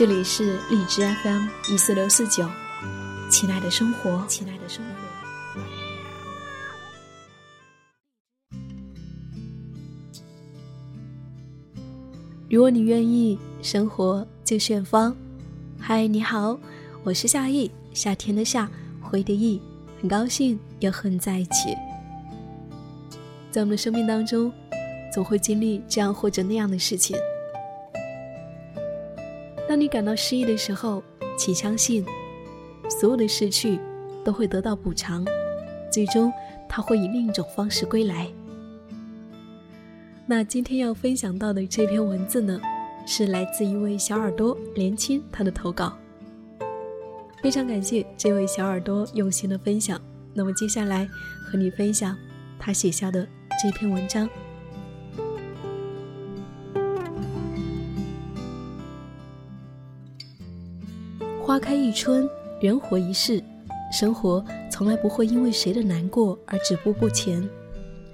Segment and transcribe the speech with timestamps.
[0.00, 2.48] 这里是荔枝 FM 一四六四九，
[3.30, 5.60] 亲爱的生活，亲爱的生活。
[12.48, 15.14] 如果你愿意，生活就选方。
[15.78, 16.58] 嗨，你好，
[17.04, 18.70] 我是夏意，夏天的夏，
[19.02, 19.60] 回的意，
[20.00, 21.76] 很高兴又和你在一起。
[23.50, 24.50] 在我们的生命当中，
[25.12, 27.14] 总会经历这样或者那样的事情。
[29.80, 31.02] 你感到失意的时候，
[31.38, 32.04] 请相信，
[33.00, 33.80] 所有的失去
[34.22, 35.26] 都会得到补偿，
[35.90, 36.30] 最终
[36.68, 38.28] 他会以另一种方式归来。
[40.26, 42.60] 那今天要分享到的这篇文字呢，
[43.06, 45.96] 是来自一位小耳朵连青他的投稿。
[47.42, 49.98] 非常感谢这位小耳朵用心的分享。
[50.34, 51.08] 那么接下来
[51.42, 52.14] 和你分享
[52.58, 53.26] 他写下的
[53.62, 54.28] 这篇文章。
[61.50, 63.42] 花开一春，人活一世，
[63.90, 67.42] 生活从来不会因为谁的难过而止步不前。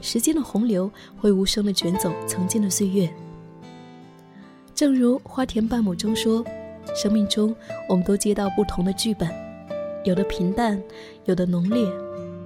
[0.01, 3.06] 时间的洪流会无声的卷走曾经的岁月。
[4.75, 6.43] 正如花田半亩中说
[6.97, 7.55] ：“生命中，
[7.91, 9.28] 我们都接到不同的剧本，
[10.03, 10.83] 有的平淡，
[11.27, 11.87] 有的浓烈，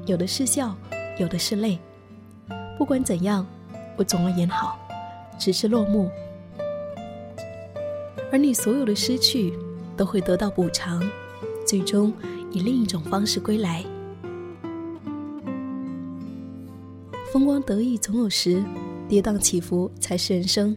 [0.06, 0.76] 有的是笑，
[1.18, 1.78] 有的是泪。
[2.76, 3.46] 不管怎样，
[3.96, 4.76] 我总要演好，
[5.38, 6.10] 直至落幕。
[8.32, 9.56] 而你所有的失去。”
[10.00, 11.06] 都会得到补偿，
[11.66, 12.10] 最终
[12.50, 13.84] 以另一种方式归来。
[17.30, 18.64] 风光得意总有时，
[19.06, 20.74] 跌宕起伏才是人生。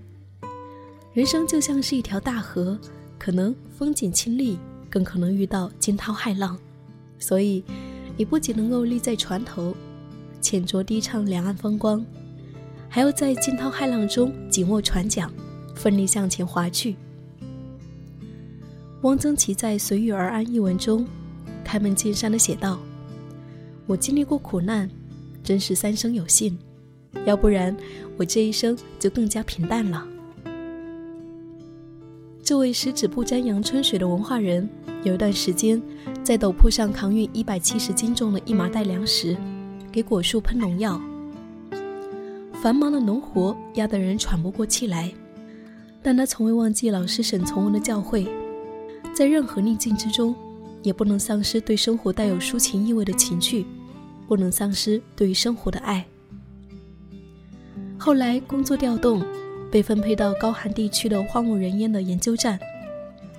[1.13, 2.77] 人生就像是一条大河，
[3.17, 6.59] 可能风景清丽，更可能遇到惊涛骇浪。
[7.17, 7.63] 所以，
[8.17, 9.73] 你不仅能够立在船头，
[10.41, 12.05] 浅酌低唱两岸风光，
[12.89, 15.31] 还要在惊涛骇浪中紧握船桨，
[15.75, 16.97] 奋力向前划去。
[19.03, 21.05] 汪曾祺在《随遇而安》一文中，
[21.61, 22.79] 开门见山的写道
[23.85, 24.89] ：“我经历过苦难，
[25.43, 26.57] 真是三生有幸，
[27.25, 27.75] 要不然
[28.15, 30.07] 我这一生就更加平淡了。”
[32.41, 34.69] 这位十指不沾阳春水的文化人，
[35.03, 35.81] 有一段时间
[36.23, 39.35] 在陡坡上扛运一百七十斤重的一麻袋粮食，
[39.91, 40.99] 给果树喷农药。
[42.53, 45.11] 繁忙的农活压得人喘不过气来，
[46.01, 48.25] 但他从未忘记老师沈从文的教诲。
[49.13, 50.35] 在任何逆境之中，
[50.81, 53.65] 也不能丧失对生活带有抒情意味的情趣，
[54.27, 56.03] 不能丧失对于生活的爱。
[57.97, 59.23] 后来工作调动，
[59.71, 62.59] 被分配到高寒地区的荒无人烟的研究站，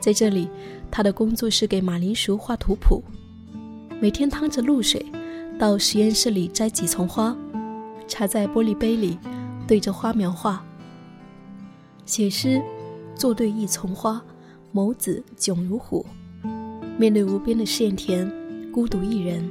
[0.00, 0.48] 在这里，
[0.90, 3.02] 他的工作是给马铃薯画图谱，
[4.00, 5.04] 每天趟着露水，
[5.58, 7.36] 到实验室里摘几丛花，
[8.06, 9.18] 插在玻璃杯里，
[9.66, 10.64] 对着花描画，
[12.06, 12.62] 写诗，
[13.14, 14.22] 做对一丛花。
[14.74, 16.04] 眸子炯如虎，
[16.98, 18.28] 面对无边的试验田，
[18.72, 19.48] 孤独一人。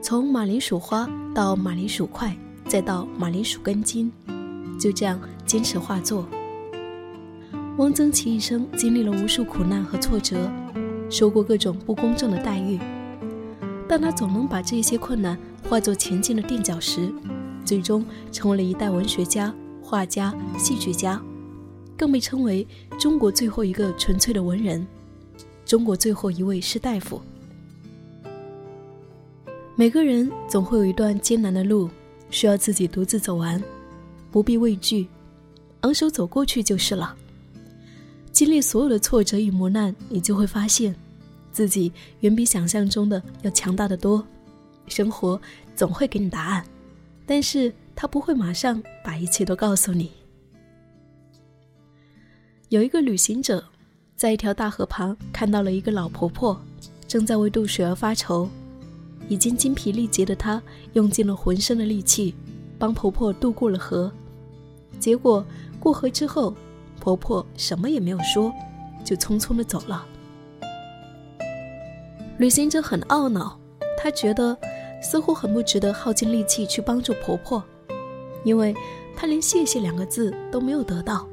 [0.00, 2.32] 从马铃薯花到马铃薯块，
[2.68, 4.12] 再到马铃薯根茎，
[4.78, 6.28] 就这样坚持画作。
[7.78, 10.48] 汪曾祺一生经历了无数苦难和挫折，
[11.10, 12.78] 受过各种不公正的待遇，
[13.88, 15.36] 但他总能把这些困难
[15.68, 17.12] 化作前进的垫脚石，
[17.64, 19.52] 最终成为了一代文学家、
[19.82, 21.20] 画家、戏剧家。
[21.96, 22.66] 更被称为
[22.98, 24.86] 中国最后一个纯粹的文人，
[25.64, 27.20] 中国最后一位士大夫。
[29.74, 31.88] 每个人总会有一段艰难的路，
[32.30, 33.62] 需要自己独自走完，
[34.30, 35.06] 不必畏惧，
[35.82, 37.14] 昂首走过去就是了。
[38.32, 40.94] 经历所有的挫折与磨难，你就会发现，
[41.52, 44.24] 自己远比想象中的要强大的多。
[44.88, 45.40] 生活
[45.74, 46.64] 总会给你答案，
[47.26, 50.10] 但是他不会马上把一切都告诉你。
[52.68, 53.62] 有一个旅行者，
[54.16, 56.60] 在一条大河旁看到了一个老婆婆，
[57.06, 58.48] 正在为渡水而发愁。
[59.28, 60.60] 已经精疲力竭的她，
[60.94, 62.34] 用尽了浑身的力气，
[62.76, 64.10] 帮婆婆渡过了河。
[64.98, 65.46] 结果
[65.78, 66.52] 过河之后，
[66.98, 68.52] 婆婆什么也没有说，
[69.04, 70.04] 就匆匆的走了。
[72.38, 73.56] 旅行者很懊恼，
[73.96, 74.58] 他觉得
[75.00, 77.62] 似乎很不值得耗尽力气去帮助婆婆，
[78.42, 78.74] 因为
[79.14, 81.28] 他连谢谢两个字都没有得到。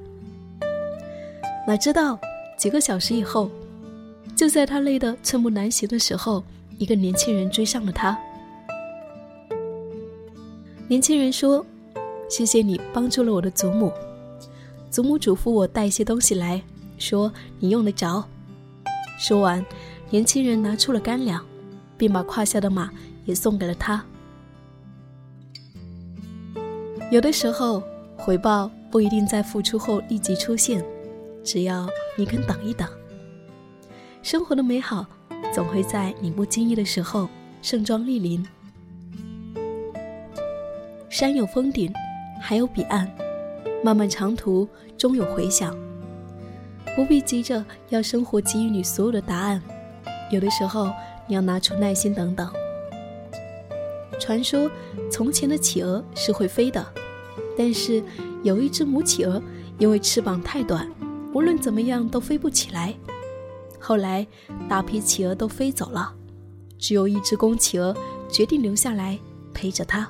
[1.65, 2.19] 哪知道，
[2.57, 3.50] 几个小时以后，
[4.36, 6.44] 就在他累得寸步难行的时候，
[6.77, 8.18] 一个年轻人追上了他。
[10.89, 11.65] 年轻人说
[12.30, 13.92] ：“谢谢你帮助了我的祖母，
[14.92, 16.62] 祖母嘱咐我带一些东西来，
[16.98, 18.24] 说你用得着。”
[19.18, 19.65] 说完，
[20.10, 21.44] 年轻人拿出了干粮，
[21.98, 22.92] 并把胯下的马
[23.24, 24.04] 也送给了他。
[27.10, 27.81] 有的时候，
[28.18, 30.83] 回报不一定在付出后立即出现，
[31.43, 32.87] 只要你肯等一等。
[34.21, 35.05] 生活的美好，
[35.53, 37.27] 总会在你不经意的时候
[37.61, 38.45] 盛装莅临。
[41.09, 41.91] 山有峰顶，
[42.41, 43.09] 海有彼岸，
[43.83, 44.67] 漫漫长途
[44.97, 45.75] 终有回响。
[46.95, 49.61] 不必急着要生活给予你所有的答案，
[50.31, 50.91] 有的时候
[51.27, 52.51] 你要拿出耐心等等。
[54.19, 54.71] 传说
[55.11, 56.85] 从前的企鹅是会飞的，
[57.57, 58.01] 但是
[58.43, 59.41] 有一只母企鹅
[59.77, 60.89] 因为翅膀太短，
[61.33, 62.94] 无论怎么样都飞不起来。
[63.80, 64.25] 后来
[64.69, 66.13] 大批企鹅都飞走了，
[66.77, 67.95] 只有一只公企鹅
[68.30, 69.19] 决定留下来
[69.53, 70.07] 陪着它。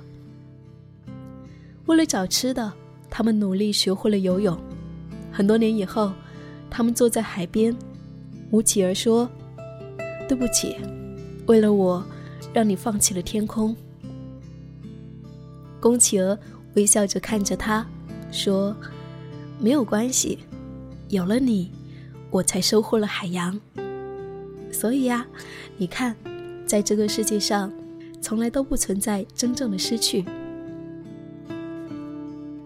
[1.86, 2.72] 为了找吃的，
[3.10, 4.58] 他们努力学会了游泳。
[5.32, 6.12] 很多年以后，
[6.70, 7.76] 他们坐在海边。
[8.52, 9.28] 母企鹅说
[10.30, 10.78] ：“对不起，
[11.48, 12.06] 为了我，
[12.54, 13.76] 让你放弃了天空。”
[15.82, 16.38] 公企鹅
[16.76, 17.84] 微笑着看着他，
[18.32, 18.76] 说
[19.60, 20.38] ：“没有关系，
[21.14, 21.70] 有了你，
[22.32, 23.62] 我才收获了海洋。
[24.72, 25.24] 所以呀，
[25.78, 26.16] 你看，
[26.66, 27.72] 在这个世界上，
[28.20, 30.26] 从来都不存在真正的失去。”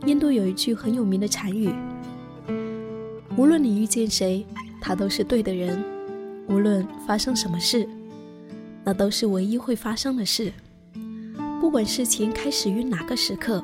[0.07, 1.69] 印度有一句很有名的禅语
[3.35, 4.45] ：“无论你遇见谁，
[4.79, 5.77] 他都是对的人；
[6.47, 7.85] 无论发生什么事，
[8.85, 10.53] 那都是唯一会发生的事。
[11.59, 13.61] 不管事情开始于哪个时刻，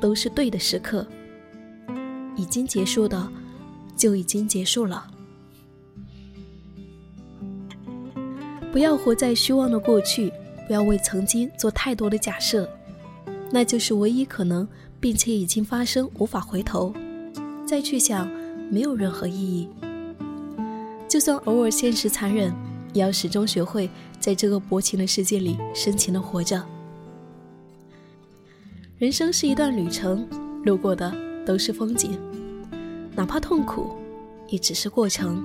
[0.00, 1.06] 都是对的时刻。
[2.34, 3.30] 已经结束的，
[3.96, 5.10] 就已经结束了。
[8.70, 10.32] 不要活在虚妄的过去，
[10.66, 12.68] 不要为曾经做太多的假设，
[13.50, 14.66] 那就是唯一可能。”
[14.98, 16.92] 并且已经发生，无法回头，
[17.66, 18.26] 再去想，
[18.70, 19.68] 没有任何意义。
[21.06, 22.52] 就算偶尔现实残忍，
[22.94, 23.88] 也要始终学会
[24.18, 26.64] 在这个薄情的世界里深情的活着。
[28.98, 30.26] 人生是一段旅程，
[30.64, 31.14] 路过的
[31.44, 32.18] 都是风景，
[33.16, 33.96] 哪怕痛苦，
[34.48, 35.42] 也只是过程。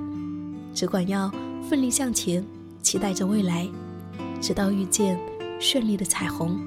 [0.73, 1.31] 只管要
[1.69, 2.45] 奋力向前，
[2.81, 3.65] 期待着未来，
[4.41, 5.17] 直到遇见
[5.57, 6.59] 绚丽的彩虹。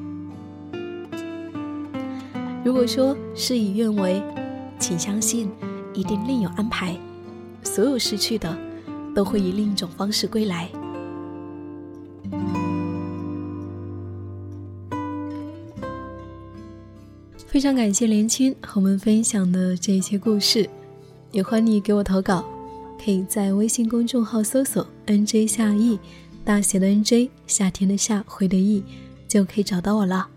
[2.65, 4.23] 如果说事与愿违，
[4.79, 5.51] 请相信
[5.93, 6.97] 一定另有安排。
[7.63, 8.57] 所有失去的，
[9.15, 10.71] 都会以另一种方式归来。
[17.47, 20.69] 非常感谢连青和我们分享的这些故事，
[21.35, 22.45] 也欢迎你给我投稿，
[22.97, 25.99] 可以在微信公众号搜索 “nj 夏意”，
[26.45, 28.81] 大写的 “nj”，夏天的夏，回的意，
[29.27, 30.29] 就可以找到我了。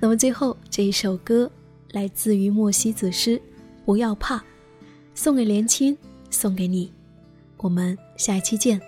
[0.00, 1.50] 那么最后这一首歌
[1.90, 3.36] 来自于莫西子诗，
[3.84, 4.38] 《不要怕》，
[5.14, 5.94] 送给连青，
[6.30, 6.90] 送给你，
[7.58, 8.80] 我们下一期见。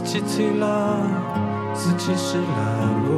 [0.00, 0.98] 起起了，
[1.72, 2.44] 自己是了
[3.06, 3.08] 路。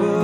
[0.00, 0.23] 个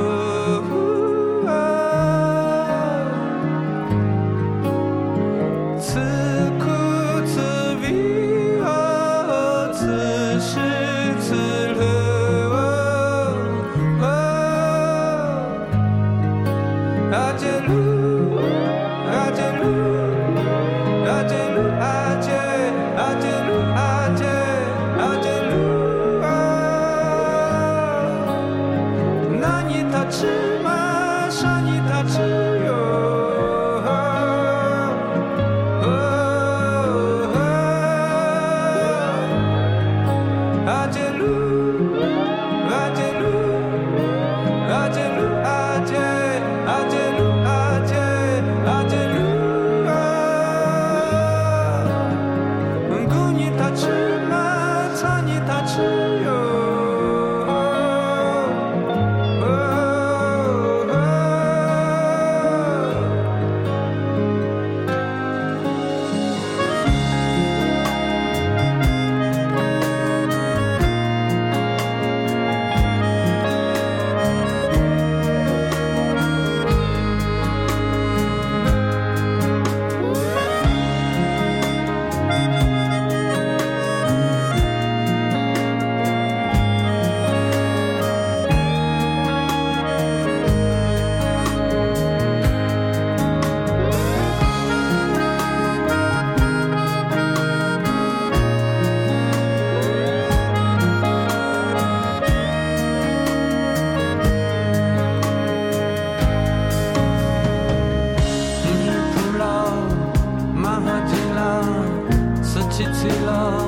[112.81, 113.61] 一起老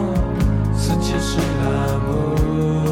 [0.74, 2.91] 司机是那么